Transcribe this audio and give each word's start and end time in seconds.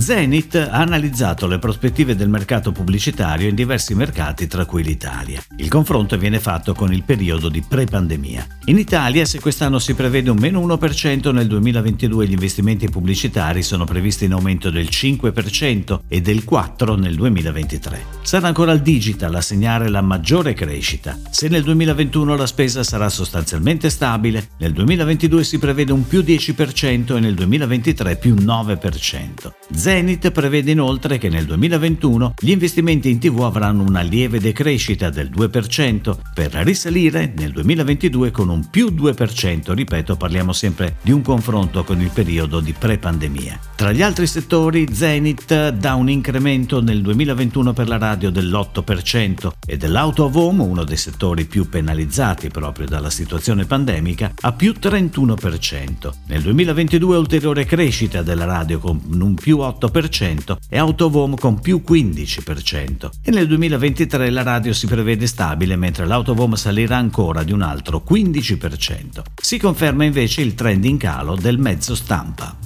Zenith 0.00 0.54
ha 0.54 0.78
analizzato 0.78 1.46
le 1.48 1.58
prospettive 1.58 2.14
del 2.14 2.28
mercato 2.28 2.70
pubblicitario 2.70 3.48
in 3.48 3.54
diversi 3.56 3.94
mercati, 3.94 4.46
tra 4.46 4.64
cui 4.64 4.84
l'Italia. 4.84 5.42
Il 5.56 5.68
confronto 5.68 6.16
viene 6.16 6.38
fatto 6.38 6.72
con 6.72 6.92
il 6.92 7.02
periodo 7.02 7.48
di 7.48 7.62
pre-pandemia. 7.66 8.46
In 8.66 8.78
Italia, 8.78 9.24
se 9.24 9.40
quest'anno 9.40 9.78
si 9.80 9.94
prevede 9.94 10.30
un 10.30 10.38
meno 10.38 10.64
1%, 10.64 11.32
nel 11.32 11.48
2022 11.48 12.28
gli 12.28 12.32
investimenti 12.32 12.88
pubblicitari 12.88 13.62
sono 13.62 13.84
previsti 13.84 14.24
in 14.24 14.32
aumento 14.32 14.70
del 14.70 14.86
5% 14.86 16.00
e 16.06 16.20
del 16.20 16.44
4% 16.48 16.98
nel 16.98 17.16
2023. 17.16 18.04
Sarà 18.22 18.46
ancora 18.46 18.72
il 18.72 18.82
digital 18.82 19.34
a 19.34 19.40
segnare 19.40 19.88
la 19.88 20.00
maggiore 20.00 20.54
crescita. 20.54 21.18
Se 21.30 21.48
nel 21.48 21.64
2021 21.64 22.36
la 22.36 22.46
spesa 22.46 22.84
sarà 22.84 23.08
sostanzialmente 23.08 23.90
stabile, 23.90 24.50
nel 24.58 24.72
2022 24.72 25.42
si 25.42 25.58
prevede 25.58 25.92
un 25.92 26.06
più 26.06 26.20
10% 26.20 27.16
e 27.16 27.20
nel 27.20 27.34
2023 27.34 28.16
più 28.16 28.34
9%. 28.34 29.52
Zenith 29.74 29.87
prevede 30.32 30.72
inoltre 30.72 31.16
che 31.16 31.30
nel 31.30 31.46
2021 31.46 32.34
gli 32.38 32.50
investimenti 32.50 33.08
in 33.08 33.18
TV 33.18 33.40
avranno 33.40 33.82
una 33.82 34.02
lieve 34.02 34.38
decrescita 34.38 35.08
del 35.08 35.30
2% 35.30 36.14
per 36.34 36.52
risalire 36.56 37.32
nel 37.34 37.52
2022 37.52 38.30
con 38.30 38.50
un 38.50 38.68
più 38.68 38.88
2%, 38.88 39.72
ripeto 39.72 40.16
parliamo 40.16 40.52
sempre 40.52 40.96
di 41.00 41.10
un 41.10 41.22
confronto 41.22 41.84
con 41.84 42.02
il 42.02 42.10
periodo 42.12 42.60
di 42.60 42.74
pre-pandemia. 42.78 43.58
Tra 43.76 43.90
gli 43.92 44.02
altri 44.02 44.26
settori 44.26 44.88
Zenith 44.92 45.70
dà 45.70 45.94
un 45.94 46.10
incremento 46.10 46.82
nel 46.82 47.00
2021 47.00 47.72
per 47.72 47.88
la 47.88 47.96
radio 47.96 48.30
dell'8% 48.30 49.52
e 49.66 49.78
dell'auto 49.78 50.24
of 50.24 50.34
home, 50.34 50.62
uno 50.64 50.84
dei 50.84 50.98
settori 50.98 51.46
più 51.46 51.66
penalizzati 51.66 52.48
proprio 52.48 52.86
dalla 52.86 53.10
situazione 53.10 53.64
pandemica, 53.64 54.34
a 54.38 54.52
più 54.52 54.74
31%. 54.78 56.12
Nel 56.26 56.42
2022 56.42 57.16
ulteriore 57.16 57.64
crescita 57.64 58.20
della 58.20 58.44
radio 58.44 58.78
con 58.78 59.00
un 59.18 59.34
più 59.34 59.58
8% 59.58 59.76
8% 59.78 60.56
e 60.68 60.78
Autovom 60.78 61.36
con 61.36 61.60
più 61.60 61.82
15%. 61.86 63.10
E 63.22 63.30
nel 63.30 63.46
2023 63.46 64.30
la 64.30 64.42
radio 64.42 64.72
si 64.72 64.86
prevede 64.86 65.26
stabile 65.26 65.76
mentre 65.76 66.06
l'Autovom 66.06 66.54
salirà 66.54 66.96
ancora 66.96 67.42
di 67.42 67.52
un 67.52 67.62
altro 67.62 68.02
15%. 68.08 69.22
Si 69.40 69.58
conferma 69.58 70.04
invece 70.04 70.42
il 70.42 70.54
trend 70.54 70.84
in 70.84 70.96
calo 70.96 71.36
del 71.36 71.58
mezzo 71.58 71.94
stampa. 71.94 72.56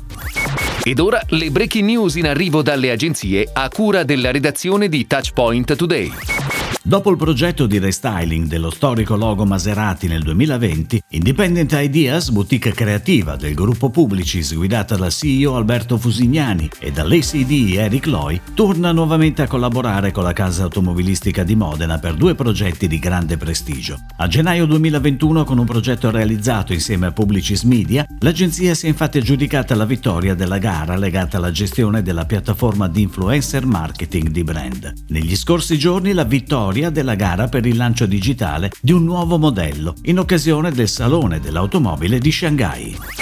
Ed 0.84 0.98
ora 0.98 1.22
le 1.28 1.50
breaking 1.50 1.84
news 1.84 2.16
in 2.16 2.26
arrivo 2.26 2.62
dalle 2.62 2.90
agenzie 2.90 3.48
a 3.52 3.68
cura 3.68 4.02
della 4.02 4.30
redazione 4.30 4.88
di 4.88 5.06
Touchpoint 5.06 5.76
Today. 5.76 6.61
Dopo 6.84 7.12
il 7.12 7.16
progetto 7.16 7.66
di 7.66 7.78
restyling 7.78 8.48
dello 8.48 8.68
storico 8.68 9.14
logo 9.14 9.44
Maserati 9.44 10.08
nel 10.08 10.24
2020, 10.24 11.00
Independent 11.10 11.70
Ideas, 11.78 12.30
boutique 12.30 12.72
creativa 12.72 13.36
del 13.36 13.54
gruppo 13.54 13.88
Publicis 13.88 14.52
guidata 14.52 14.96
dal 14.96 15.12
CEO 15.12 15.54
Alberto 15.54 15.96
Fusignani 15.96 16.68
e 16.80 16.90
dall'ACD 16.90 17.76
Eric 17.76 18.06
Loy, 18.06 18.40
torna 18.54 18.90
nuovamente 18.90 19.42
a 19.42 19.46
collaborare 19.46 20.10
con 20.10 20.24
la 20.24 20.32
casa 20.32 20.64
automobilistica 20.64 21.44
di 21.44 21.54
Modena 21.54 22.00
per 22.00 22.14
due 22.14 22.34
progetti 22.34 22.88
di 22.88 22.98
grande 22.98 23.36
prestigio. 23.36 24.00
A 24.16 24.26
gennaio 24.26 24.66
2021, 24.66 25.44
con 25.44 25.58
un 25.58 25.66
progetto 25.66 26.10
realizzato 26.10 26.72
insieme 26.72 27.06
a 27.06 27.12
Publicis 27.12 27.62
Media, 27.62 28.04
l'agenzia 28.18 28.74
si 28.74 28.86
è 28.86 28.88
infatti 28.88 29.18
aggiudicata 29.18 29.76
la 29.76 29.84
vittoria 29.84 30.34
della 30.34 30.58
gara 30.58 30.96
legata 30.96 31.36
alla 31.36 31.52
gestione 31.52 32.02
della 32.02 32.26
piattaforma 32.26 32.88
di 32.88 33.02
influencer 33.02 33.66
marketing 33.66 34.30
di 34.30 34.42
brand. 34.42 34.92
Negli 35.10 35.36
scorsi 35.36 35.78
giorni 35.78 36.12
la 36.12 36.24
vittoria 36.24 36.70
vittoria 36.72 36.90
della 36.90 37.14
gara 37.14 37.48
per 37.48 37.66
il 37.66 37.76
lancio 37.76 38.06
digitale 38.06 38.70
di 38.80 38.92
un 38.92 39.04
nuovo 39.04 39.36
modello 39.36 39.94
in 40.04 40.18
occasione 40.18 40.72
del 40.72 40.88
Salone 40.88 41.38
dell'Automobile 41.38 42.18
di 42.18 42.32
Shanghai. 42.32 43.21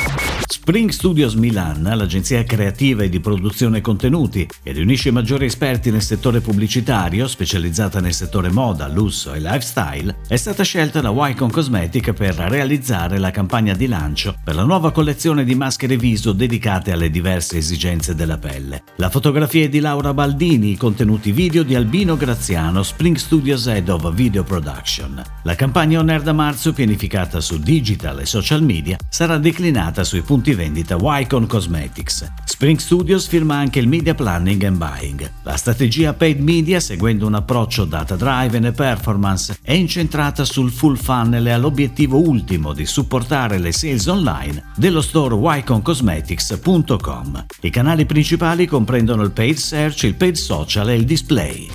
Spring 0.70 0.90
Studios 0.90 1.34
Milan, 1.34 1.82
l'agenzia 1.82 2.44
creativa 2.44 3.02
e 3.02 3.08
di 3.08 3.18
produzione 3.18 3.80
contenuti 3.80 4.46
e 4.62 4.70
riunisce 4.70 5.08
i 5.08 5.12
maggiori 5.12 5.46
esperti 5.46 5.90
nel 5.90 6.02
settore 6.02 6.40
pubblicitario, 6.40 7.26
specializzata 7.26 7.98
nel 7.98 8.12
settore 8.12 8.52
moda, 8.52 8.86
lusso 8.86 9.32
e 9.32 9.40
lifestyle, 9.40 10.18
è 10.28 10.36
stata 10.36 10.62
scelta 10.62 11.00
da 11.00 11.10
Wycon 11.10 11.50
Cosmetic 11.50 12.12
per 12.12 12.34
realizzare 12.34 13.18
la 13.18 13.32
campagna 13.32 13.74
di 13.74 13.88
lancio 13.88 14.36
per 14.44 14.54
la 14.54 14.62
nuova 14.62 14.92
collezione 14.92 15.44
di 15.44 15.54
maschere 15.54 15.96
viso 15.96 16.32
dedicate 16.32 16.92
alle 16.92 17.10
diverse 17.10 17.56
esigenze 17.56 18.14
della 18.14 18.38
pelle. 18.38 18.84
La 18.96 19.10
fotografia 19.10 19.64
è 19.64 19.68
di 19.68 19.80
Laura 19.80 20.14
Baldini, 20.14 20.70
i 20.70 20.76
contenuti 20.76 21.32
video 21.32 21.64
di 21.64 21.74
Albino 21.74 22.16
Graziano, 22.16 22.82
Spring 22.82 23.16
Studios 23.16 23.66
Head 23.66 23.88
of 23.88 24.12
Video 24.12 24.44
Production. 24.44 25.20
La 25.42 25.54
campagna 25.56 25.98
On 25.98 26.10
Air 26.10 26.22
da 26.22 26.32
marzo, 26.32 26.72
pianificata 26.72 27.40
su 27.40 27.58
digital 27.58 28.20
e 28.20 28.26
social 28.26 28.62
media, 28.62 28.96
sarà 29.08 29.38
declinata 29.38 29.99
sui 30.04 30.22
punti 30.22 30.38
punti 30.40 30.54
vendita 30.54 30.96
Wycon 30.96 31.46
Cosmetics. 31.46 32.32
Spring 32.44 32.78
Studios 32.78 33.26
firma 33.26 33.56
anche 33.56 33.78
il 33.78 33.88
Media 33.88 34.14
Planning 34.14 34.64
and 34.64 34.78
Buying. 34.78 35.30
La 35.42 35.56
strategia 35.56 36.14
paid 36.14 36.40
media, 36.40 36.80
seguendo 36.80 37.26
un 37.26 37.34
approccio 37.34 37.84
data 37.84 38.16
driven 38.16 38.64
e 38.64 38.72
performance, 38.72 39.58
è 39.60 39.72
incentrata 39.72 40.44
sul 40.44 40.70
full 40.70 40.96
funnel 40.96 41.46
e 41.46 41.50
all'obiettivo 41.50 42.26
ultimo 42.26 42.72
di 42.72 42.86
supportare 42.86 43.58
le 43.58 43.72
sales 43.72 44.06
online 44.06 44.64
dello 44.76 45.02
store 45.02 45.34
wyconcosmetics.com. 45.34 47.46
I 47.60 47.70
canali 47.70 48.06
principali 48.06 48.66
comprendono 48.66 49.22
il 49.22 49.32
paid 49.32 49.56
search, 49.56 50.04
il 50.04 50.14
paid 50.14 50.36
social 50.36 50.88
e 50.90 50.94
il 50.94 51.04
display. 51.04 51.68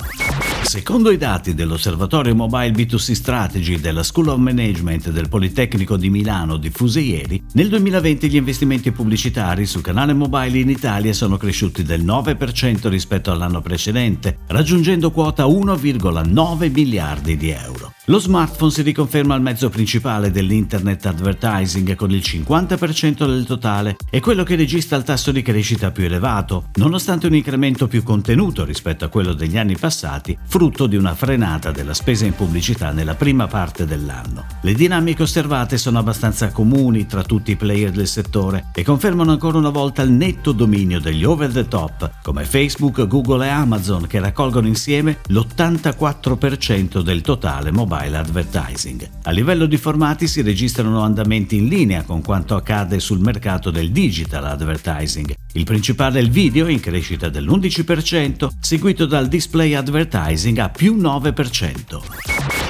Secondo 0.66 1.12
i 1.12 1.18
dati 1.18 1.54
dell'Osservatorio 1.54 2.34
Mobile 2.34 2.72
B2C 2.72 3.12
Strategy 3.12 3.80
della 3.80 4.02
School 4.02 4.30
of 4.30 4.40
Management 4.40 5.12
del 5.12 5.30
Politecnico 5.30 5.96
di 5.96 6.10
Milano 6.10 6.58
diffuse 6.58 7.02
ieri, 7.02 7.42
nel 7.54 7.70
2020 7.70 8.28
gli 8.28 8.36
investimenti 8.36 8.92
pubblicitari 8.92 9.68
sul 9.68 9.84
canale 9.84 10.14
mobile 10.14 10.58
in 10.58 10.70
Italia 10.72 11.14
sono 11.14 11.38
cresciuti 11.38 11.84
del 11.84 12.04
9% 12.04 12.90
rispetto 12.90 13.32
all'anno 13.32 13.62
precedente, 13.62 14.40
raggiungendo 14.48 15.12
quota 15.12 15.46
1,9 15.46 16.72
miliardi 16.72 17.38
di 17.38 17.52
euro. 17.52 17.94
Lo 18.08 18.20
smartphone 18.20 18.72
si 18.72 18.84
riconferma 18.84 19.34
il 19.34 19.42
mezzo 19.42 19.70
principale 19.70 20.30
dell'internet 20.30 21.08
advertising 21.08 21.96
con 21.96 22.12
il 22.12 22.22
50% 22.24 23.26
del 23.26 23.46
totale 23.46 23.96
e 24.12 24.20
quello 24.20 24.44
che 24.44 24.56
registra 24.56 24.98
il 24.98 25.04
tasso 25.04 25.32
di 25.32 25.42
crescita 25.42 25.90
più 25.90 26.04
elevato, 26.04 26.66
nonostante 26.76 27.26
un 27.26 27.34
incremento 27.34 27.88
più 27.88 28.04
contenuto 28.04 28.64
rispetto 28.64 29.06
a 29.06 29.10
quello 29.10 29.34
degli 29.34 29.58
anni 29.58 29.76
passati, 29.76 30.38
frutto 30.56 30.88
di 30.88 30.96
una 30.96 31.14
frenata 31.16 31.72
della 31.72 31.94
spesa 31.94 32.24
in 32.24 32.34
pubblicità 32.34 32.92
nella 32.92 33.16
prima 33.16 33.46
parte 33.46 33.86
dell'anno. 33.86 34.46
Le 34.62 34.74
dinamiche 34.74 35.24
osservate 35.24 35.78
sono 35.78 36.00
abbastanza 36.00 36.50
comuni 36.54 37.06
tra 37.06 37.24
tutti 37.24 37.52
i 37.52 37.58
player 37.58 37.92
del 37.92 38.08
settore 38.08 38.68
e 38.74 38.82
confermano 38.82 39.32
ancora 39.32 39.58
una 39.58 39.70
volta 39.70 40.02
il 40.02 40.12
netto 40.12 40.54
dominio 40.54 41.02
degli 41.02 41.26
over 41.26 41.52
the 41.52 41.68
top 41.68 42.10
come 42.24 42.46
Facebook, 42.46 43.06
Google 43.06 43.46
e 43.46 43.50
Amazon 43.50 44.08
che 44.08 44.22
raccolgono 44.22 44.68
insieme 44.68 45.18
l'84% 45.28 47.02
del 47.02 47.20
totale 47.20 47.74
mobile 47.74 48.16
advertising. 48.16 49.10
A 49.24 49.32
livello 49.32 49.66
di 49.66 49.76
formati 49.76 50.26
si 50.26 50.42
registrano 50.42 51.02
andamenti 51.02 51.58
in 51.58 51.68
linea 51.68 52.04
con 52.04 52.22
quanto 52.22 52.56
accade 52.56 53.02
sul 53.02 53.20
mercato 53.20 53.72
del 53.72 53.92
digital 53.92 54.46
advertising. 54.46 55.34
Il 55.52 55.66
principale 55.66 56.20
è 56.20 56.22
il 56.22 56.30
video 56.30 56.68
in 56.68 56.80
crescita 56.80 57.28
dell'11%, 57.28 58.48
seguito 58.60 59.06
dal 59.06 59.28
display 59.28 59.74
advertising 59.74 60.44
a 60.46 60.70
più 60.70 60.96
9%. 60.96 62.02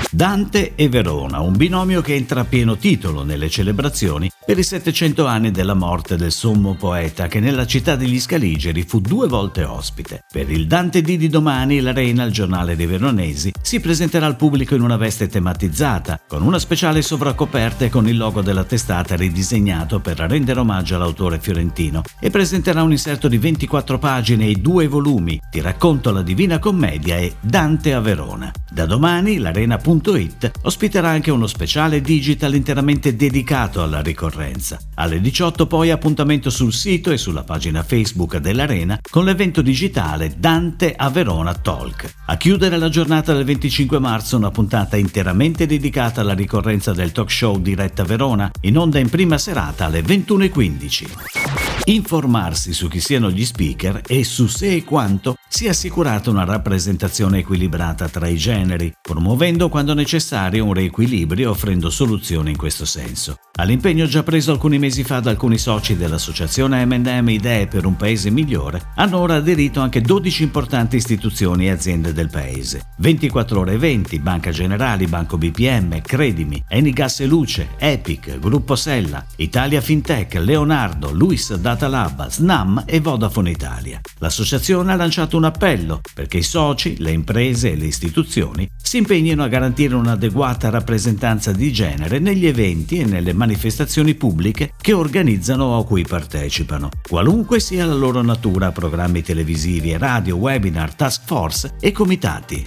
Dante 0.09 0.75
e 0.75 0.87
Verona, 0.87 1.39
un 1.41 1.57
binomio 1.57 2.01
che 2.01 2.15
entra 2.15 2.41
a 2.41 2.45
pieno 2.45 2.77
titolo 2.77 3.23
nelle 3.23 3.49
celebrazioni 3.49 4.31
per 4.45 4.59
i 4.59 4.63
700 4.63 5.25
anni 5.25 5.49
della 5.49 5.73
morte 5.73 6.17
del 6.17 6.31
sommo 6.31 6.75
poeta 6.75 7.25
che 7.25 7.39
nella 7.39 7.65
città 7.65 7.95
degli 7.95 8.19
Scaligeri 8.19 8.83
fu 8.83 9.01
due 9.01 9.27
volte 9.27 9.63
ospite. 9.63 10.23
Per 10.31 10.51
il 10.51 10.67
Dante 10.67 11.01
D 11.01 11.17
di 11.17 11.29
domani 11.29 11.79
l'Arena, 11.79 12.23
il 12.25 12.31
giornale 12.31 12.75
dei 12.75 12.85
veronesi, 12.85 13.51
si 13.59 13.79
presenterà 13.79 14.27
al 14.27 14.35
pubblico 14.35 14.75
in 14.75 14.81
una 14.81 14.97
veste 14.97 15.27
tematizzata, 15.27 16.21
con 16.27 16.43
una 16.43 16.59
speciale 16.59 17.01
sovracoperta 17.01 17.85
e 17.85 17.89
con 17.89 18.07
il 18.07 18.17
logo 18.17 18.43
della 18.43 18.63
testata 18.63 19.15
ridisegnato 19.15 19.99
per 19.99 20.19
rendere 20.19 20.59
omaggio 20.59 20.95
all'autore 20.95 21.39
fiorentino 21.39 22.03
e 22.19 22.29
presenterà 22.29 22.83
un 22.83 22.91
inserto 22.91 23.27
di 23.27 23.39
24 23.39 23.97
pagine 23.97 24.45
e 24.45 24.55
due 24.55 24.87
volumi 24.87 25.41
Ti 25.49 25.59
racconto 25.59 26.11
la 26.11 26.21
Divina 26.21 26.59
Commedia 26.59 27.17
e 27.17 27.35
Dante 27.39 27.93
a 27.93 27.99
Verona. 27.99 28.51
Da 28.69 28.85
domani 28.85 29.39
l'Arena.it 29.39 30.51
ospiterà 30.63 31.09
anche 31.09 31.31
uno 31.31 31.47
speciale 31.47 31.99
digital 32.01 32.53
interamente 32.53 33.15
dedicato 33.15 33.81
alla 33.81 34.01
ricorrenza 34.01 34.33
concorrenza. 34.35 34.77
Alle 34.95 35.21
18 35.21 35.65
poi 35.65 35.91
appuntamento 35.91 36.49
sul 36.49 36.73
sito 36.73 37.11
e 37.11 37.17
sulla 37.17 37.43
pagina 37.43 37.83
Facebook 37.83 38.37
dell'Arena 38.37 38.99
con 39.09 39.23
l'evento 39.23 39.61
digitale 39.61 40.35
Dante 40.37 40.93
a 40.95 41.09
Verona 41.09 41.53
Talk. 41.53 42.13
A 42.25 42.37
chiudere 42.37 42.77
la 42.77 42.89
giornata 42.89 43.33
del 43.33 43.45
25 43.45 43.99
marzo 43.99 44.35
una 44.35 44.51
puntata 44.51 44.97
interamente 44.97 45.65
dedicata 45.65 46.21
alla 46.21 46.33
ricorrenza 46.33 46.91
del 46.91 47.13
talk 47.13 47.31
show 47.31 47.59
diretta 47.59 48.03
Verona, 48.03 48.51
in 48.61 48.77
onda 48.77 48.99
in 48.99 49.09
prima 49.09 49.37
serata 49.37 49.85
alle 49.85 50.01
21.15. 50.01 51.83
Informarsi 51.87 52.73
su 52.73 52.87
chi 52.87 52.99
siano 52.99 53.29
gli 53.29 53.45
speaker 53.45 54.01
e 54.07 54.23
su 54.23 54.47
se 54.47 54.73
e 54.73 54.83
quanto 54.83 55.35
sia 55.47 55.69
assicurata 55.69 56.31
una 56.31 56.43
rappresentazione 56.43 57.39
equilibrata 57.39 58.09
tra 58.09 58.27
i 58.27 58.37
generi, 58.37 58.91
promuovendo 58.99 59.69
quando 59.69 59.93
necessario 59.93 60.65
un 60.65 60.73
riequilibrio 60.73 61.45
e 61.45 61.51
offrendo 61.51 61.91
soluzioni 61.91 62.51
in 62.51 62.57
questo 62.57 62.85
senso. 62.85 63.37
All'impegno 63.57 64.05
già 64.05 64.21
preso 64.21 64.51
alcuni 64.51 64.77
mesi 64.77 65.05
fa 65.05 65.21
da 65.21 65.29
alcuni 65.29 65.57
soci 65.57 65.95
dell'associazione 65.95 66.85
M&M 66.85 67.29
Idee 67.29 67.67
per 67.67 67.85
un 67.85 67.95
Paese 67.95 68.29
Migliore, 68.29 68.81
hanno 68.95 69.17
ora 69.17 69.35
aderito 69.35 69.79
anche 69.79 70.01
12 70.01 70.43
importanti 70.43 70.97
istituzioni 70.97 71.67
e 71.67 71.71
aziende 71.71 72.11
del 72.11 72.29
Paese. 72.29 72.87
24 72.97 73.57
ore 73.61 73.77
20, 73.77 74.19
Banca 74.19 74.51
Generali, 74.51 75.07
Banco 75.07 75.37
BPM, 75.37 76.01
Credimi, 76.01 76.61
Enigas 76.67 77.21
e 77.21 77.27
Luce, 77.27 77.69
Epic, 77.77 78.39
Gruppo 78.39 78.75
Sella, 78.75 79.25
Italia 79.37 79.79
FinTech, 79.79 80.33
Leonardo, 80.33 81.13
Luis 81.13 81.55
Data 81.55 81.87
Lab, 81.87 82.27
Snam 82.27 82.83
e 82.85 82.99
Vodafone 82.99 83.51
Italia. 83.51 84.01
L'associazione 84.17 84.91
ha 84.91 84.97
lanciato 84.97 85.37
un 85.37 85.45
appello 85.45 86.01
perché 86.13 86.39
i 86.39 86.43
soci, 86.43 86.97
le 86.97 87.11
imprese 87.11 87.71
e 87.71 87.77
le 87.77 87.85
istituzioni 87.85 88.69
si 88.75 88.97
impegnino 88.97 89.43
a 89.43 89.47
garantire 89.47 89.95
un'adeguata 89.95 90.69
rappresentanza 90.69 91.53
di 91.53 91.71
genere 91.71 92.19
negli 92.19 92.45
eventi 92.45 92.99
e 92.99 93.05
nelle 93.05 93.31
manifestazioni 93.31 93.43
manifestazioni 93.45 94.15
pubbliche 94.15 94.73
che 94.81 94.93
organizzano 94.93 95.65
o 95.65 95.79
a 95.79 95.85
cui 95.85 96.03
partecipano, 96.03 96.89
qualunque 97.07 97.59
sia 97.59 97.85
la 97.85 97.93
loro 97.93 98.23
natura, 98.23 98.71
programmi 98.71 99.21
televisivi, 99.21 99.95
radio, 99.97 100.35
webinar, 100.35 100.95
task 100.95 101.21
force 101.25 101.75
e 101.79 101.91
comitati. 101.91 102.65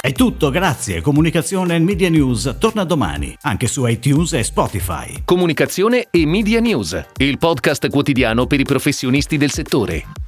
È 0.00 0.12
tutto, 0.12 0.50
grazie. 0.50 1.00
Comunicazione 1.00 1.74
e 1.74 1.80
Media 1.80 2.08
News 2.08 2.56
torna 2.60 2.84
domani, 2.84 3.36
anche 3.42 3.66
su 3.66 3.84
iTunes 3.86 4.34
e 4.34 4.44
Spotify. 4.44 5.22
Comunicazione 5.24 6.06
e 6.10 6.24
Media 6.24 6.60
News, 6.60 7.04
il 7.16 7.38
podcast 7.38 7.88
quotidiano 7.90 8.46
per 8.46 8.60
i 8.60 8.64
professionisti 8.64 9.36
del 9.36 9.50
settore. 9.50 10.25